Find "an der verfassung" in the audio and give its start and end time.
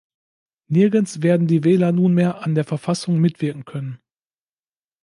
2.41-3.19